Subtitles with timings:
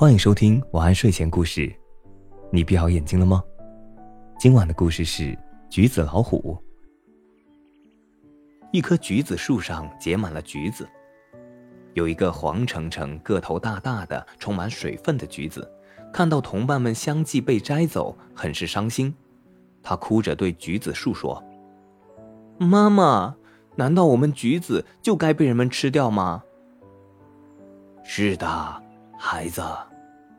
[0.00, 1.74] 欢迎收听晚安睡前故事。
[2.52, 3.42] 你闭好眼睛了吗？
[4.38, 5.36] 今晚的故事是
[5.68, 6.56] 橘子老虎。
[8.70, 10.88] 一棵橘子树上结满了橘子，
[11.94, 15.68] 有一个黄澄澄、个头大大的、充满水分的橘子，
[16.12, 19.12] 看到同伴们相继被摘走，很是伤心。
[19.82, 21.42] 他哭着对橘子树说
[22.56, 23.34] ：“妈妈，
[23.74, 26.44] 难道我们橘子就该被人们吃掉吗
[28.06, 28.46] ？”“是的，
[29.18, 29.60] 孩子。”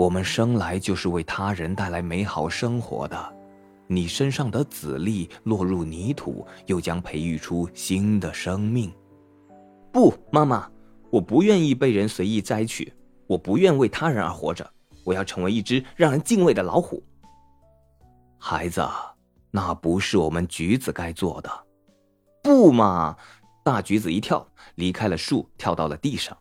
[0.00, 3.36] 我们生来就是为他人带来美好生活的，
[3.86, 8.90] 你身上的籽粒落入泥土，又将培育出新的生命。
[9.92, 10.66] 不，妈妈，
[11.10, 12.90] 我不愿意被人随意摘取，
[13.26, 14.66] 我不愿为他人而活着，
[15.04, 17.02] 我要成为一只让人敬畏的老虎。
[18.38, 18.82] 孩子，
[19.50, 21.50] 那不是我们橘子该做的。
[22.42, 23.14] 不嘛！
[23.62, 26.34] 大橘子一跳，离开了树，跳到了地上。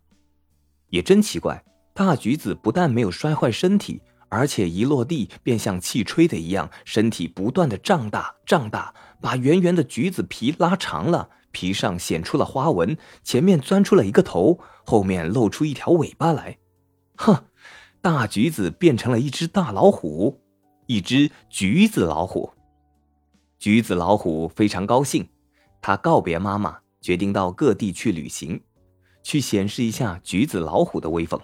[0.88, 1.62] 也真奇怪。
[2.00, 16.58] 大橘子不但没有摔坏身体，而且一落地便像气吹的一样，身体不断的胀大胀大，把圆圆的橘子皮拉长了，皮上显出了花纹，前面钻出了一个头，后面露出一条尾巴来。
[17.18, 17.36] 哼，
[18.00, 20.40] 大橘子变成了一只大老虎，
[20.88, 22.50] 一只橘子老虎。
[23.60, 25.28] 橘子老虎非常高兴，
[25.82, 28.62] 他告别妈妈，决定到各地去旅行，
[29.22, 31.38] 去显示一下橘子老虎的威风。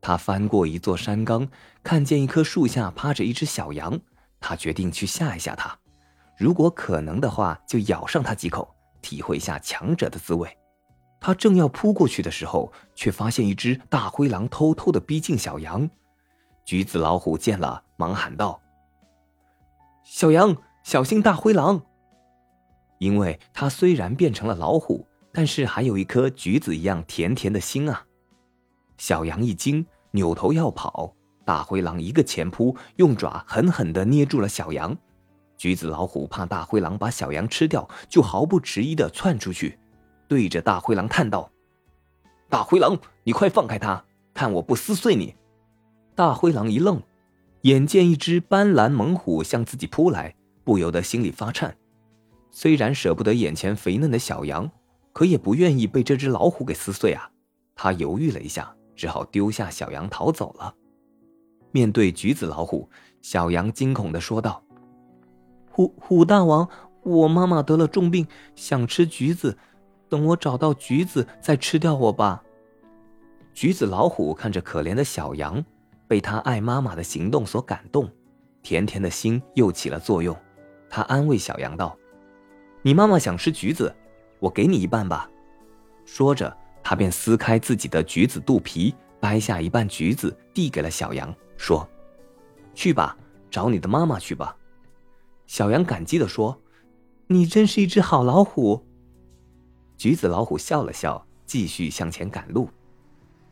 [0.00, 1.46] 他翻过一座山岗，
[1.82, 3.98] 看见一棵树下趴着一只小羊。
[4.40, 5.78] 他决定去吓一吓它，
[6.38, 10.48] 如果可能的话，就咬上它几口，体会一下强者的滋味。
[11.20, 15.88] 他正要扑过去的时候，却发现一只大灰狼偷偷的逼近小羊。
[16.64, 18.58] 橘子老虎见了，忙喊道
[20.02, 21.82] ：“小羊，小心大灰狼！”
[22.98, 28.06] 因为它虽然变成了老虎，但是还有一颗橘子一样甜甜的心啊。
[29.00, 31.10] 小羊一惊，扭头要跑，
[31.46, 34.94] 大灰狼一个前扑，用爪狠狠地捏住了小羊。
[35.56, 39.78] 橘子老虎怕大灰狼把小羊吃掉，就毫不迟疑地窜出去，
[40.28, 41.50] 对着大灰狼叹道
[42.50, 45.34] ：“大灰狼，你快放开它，看我不撕碎你！”
[46.14, 47.02] 大灰狼一愣，
[47.62, 51.74] 眼见一只斑斓猛虎向自己扑来，不由得心里发颤。
[52.50, 54.70] 虽然舍不得眼前肥嫩的小羊，
[55.14, 57.30] 可也不愿意被这只老虎给撕碎啊。
[57.74, 58.76] 他犹豫了一下。
[59.00, 60.74] 只好丢下小羊逃走了。
[61.70, 62.86] 面对橘子老虎，
[63.22, 64.62] 小羊惊恐的说道
[65.72, 66.68] ：“虎虎大王，
[67.02, 69.56] 我妈妈得了重病，想吃橘子，
[70.10, 72.44] 等我找到橘子再吃掉我吧。”
[73.54, 75.64] 橘子老虎看着可怜的小羊，
[76.06, 78.06] 被他爱妈妈的行动所感动，
[78.62, 80.36] 甜甜的心又起了作用。
[80.90, 81.96] 他安慰小羊道
[82.84, 83.96] ：“你妈妈想吃橘子，
[84.40, 85.30] 我给你一半吧。”
[86.04, 86.54] 说着。
[86.82, 91.88] 他便撕开自己的橘子肚皮，掰下一半橘子，递给了小羊，说
[92.74, 93.16] ：“去吧，
[93.50, 94.56] 找你的妈妈去吧。”
[95.46, 96.60] 小羊感激地说
[97.28, 98.84] ：“你真是一只好老虎。”
[99.98, 102.68] 橘子老虎笑了笑，继续向前赶路。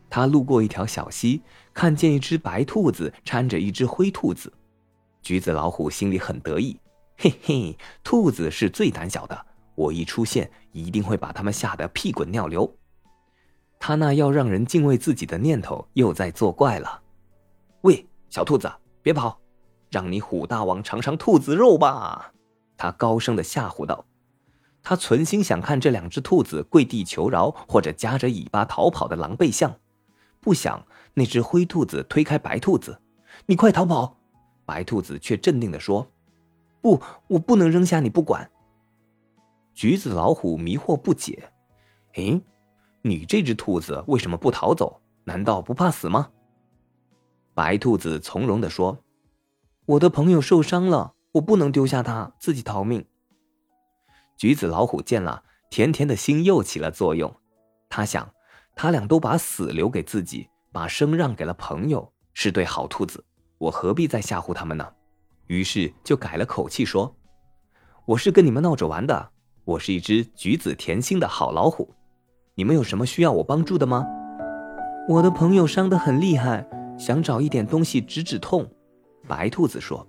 [0.08, 1.42] 他路过一条小溪，
[1.74, 4.50] 看见一只白兔子搀着一只灰兔子。
[5.20, 6.80] 橘子老虎心里很得意
[7.18, 12.74] ：“嘿嘿，兔子是最胆小的，我一出现，一定会把它们吓得屁滚尿流。”
[13.78, 17.00] 他那要让人敬畏自己的念头又在作怪了。
[17.82, 18.70] 喂，小兔子，
[19.02, 19.38] 别跑，
[19.90, 22.32] 让你虎大王尝尝兔子肉吧！
[22.76, 24.04] 他高声的吓唬道。
[24.82, 29.74] 他存心想看这两只兔子跪地求饶或者夹着尾巴逃跑的狼狈相，
[30.40, 30.84] 不想
[31.14, 33.00] 那只灰兔子推开白兔子
[33.46, 34.16] ：“你快逃跑！”
[34.64, 36.06] 白兔子却镇定的说
[36.80, 38.50] ：“不，我不能扔下你不管。”
[39.74, 41.50] 橘子老虎迷惑不解
[42.14, 42.40] ：“诶。”
[43.02, 45.00] 你这只兔子为什么不逃走？
[45.24, 46.30] 难道不怕死吗？
[47.54, 48.98] 白兔子从容的说
[49.84, 53.04] ：“我的朋友受伤了，我不能丢下他自己逃命。”
[54.38, 57.34] 橘子老虎见了，甜甜的心又起了作用。
[57.88, 58.32] 他想，
[58.74, 63.24] 他俩都把死留给自己，把生让给了朋友，是对好兔子。
[63.58, 64.88] 我何必再吓唬他们呢？
[65.46, 67.14] 于是就改了口气说
[68.06, 69.30] ：“我是跟你们闹着玩的，
[69.64, 71.92] 我是一只橘子甜心的好老虎。”
[72.58, 74.04] 你们有什么需要我帮助的吗？
[75.08, 76.68] 我的朋友伤得很厉害，
[76.98, 78.68] 想找一点东西止止痛。
[79.28, 80.04] 白兔子说。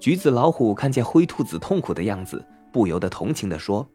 [0.00, 3.88] 橘子老虎看见灰兔子痛苦的样子，不由得同情地说：“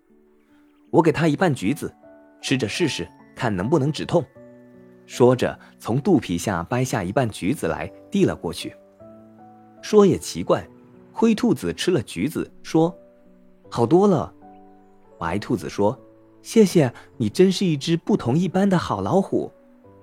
[0.91, 1.93] 我给他一半橘子，
[2.41, 4.23] 吃着试试，看能不能止痛。”
[5.05, 8.73] 说着，从肚皮下掰下一半橘子来，递了过去。
[9.81, 10.65] 说也奇怪，
[11.11, 12.97] 灰兔子吃了橘子，说
[13.69, 14.33] ：“好多了。”
[15.19, 15.99] 白兔子说。
[16.43, 19.51] 谢谢你，真是一只不同一般的好老虎。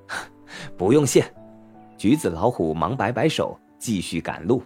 [0.76, 1.32] 不用谢。
[1.98, 4.62] 橘子老虎忙摆摆手，继续赶路。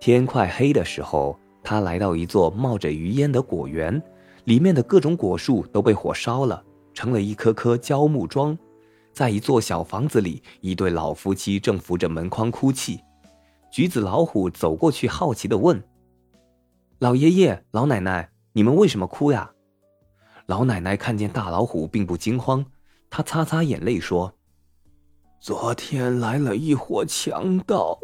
[0.00, 4.02] 天快黑的时候，他来到一座冒着余烟的果园，
[4.44, 6.64] 里面的各种果树都被火烧了，
[6.94, 8.56] 成了一棵棵焦木桩。
[9.12, 12.98] 在一座小房子里，一对老夫妻正扶着门框哭泣。
[13.70, 15.82] 橘子老虎走过去，好奇的问
[17.00, 19.50] ：“老爷爷、老奶奶，你们为什么哭呀？”
[20.48, 22.64] 老奶奶看见大老虎，并不惊慌，
[23.10, 24.32] 她擦擦眼泪说
[25.38, 28.00] ：“昨天来了一伙强盗，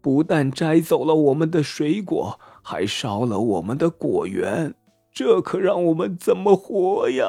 [0.00, 4.72] 不但摘走了我们的水果，还烧了我们的果园，
[5.12, 7.24] 这可让我们怎么活呀？”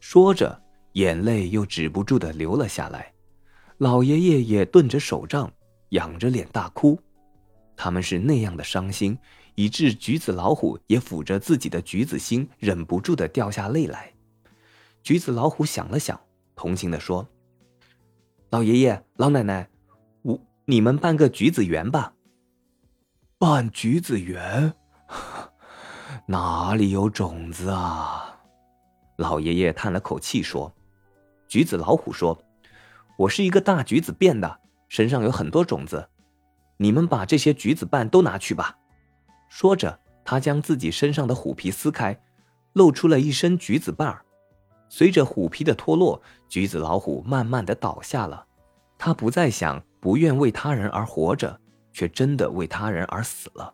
[0.00, 0.62] 说着，
[0.94, 3.12] 眼泪又止不住的流了下来。
[3.76, 5.52] 老爷爷也顿着手杖。
[5.90, 6.98] 仰着脸大哭，
[7.76, 9.16] 他们是那样的伤心，
[9.54, 14.12] 以致橘子老虎也抚着自己的橘子心，忍不住的掉下泪来。
[15.02, 16.18] 橘子老虎想了想，
[16.56, 17.28] 同情的说
[18.50, 19.68] ：“老爷爷、老奶奶，
[20.22, 22.14] 我你们办个橘子园吧。”
[23.38, 24.72] 办橘子园？
[26.26, 28.40] 哪里有种子啊？
[29.16, 30.74] 老爷爷叹了口气说
[31.46, 32.36] ：“橘子老虎说，
[33.18, 36.08] 我是一个大橘子变的。”身上有很多种子，
[36.76, 38.78] 你们把这些橘子瓣都拿去吧。
[39.54, 42.20] 说着，他将自己身上的虎皮撕开，
[42.72, 44.24] 露出了一身橘子瓣儿。
[44.88, 48.44] 随着虎皮的脱落，橘子老虎慢慢的倒下了。
[48.98, 51.56] 他不再想不愿为他人而活着，
[51.92, 53.72] 却真的为他人而死了。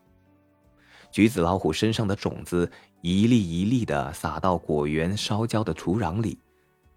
[1.11, 6.39] 橘子老虎身上的种子一粒一粒的撒到果园烧焦的土壤里，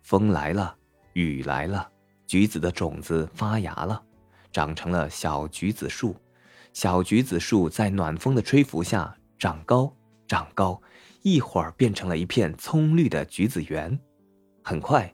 [0.01, 0.75] 风来了，
[1.13, 1.89] 雨来了，
[2.27, 4.03] 橘子的种子发芽了。
[4.51, 6.13] 长成了小橘子树，
[6.73, 9.95] 小橘子树在暖风的吹拂下长高
[10.27, 10.81] 长高，
[11.21, 13.97] 一会儿变成了一片葱绿的橘子园。
[14.63, 15.13] 很快，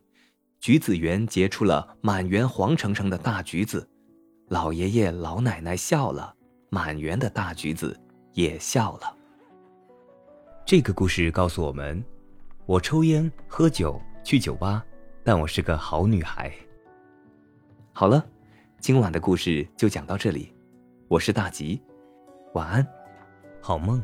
[0.60, 3.88] 橘子园结出了满园黄澄澄的大橘子。
[4.48, 6.34] 老爷爷老奶奶笑了，
[6.70, 8.00] 满园的大橘子
[8.34, 9.16] 也笑了。
[10.66, 12.04] 这个故事告诉我们：
[12.66, 14.84] 我抽烟喝酒去酒吧，
[15.24, 16.52] 但我是个好女孩。
[17.94, 18.26] 好了。
[18.82, 20.54] 今晚的故事就讲到这里，
[21.10, 21.82] 我是大吉，
[22.54, 22.88] 晚安，
[23.60, 24.00] 好梦。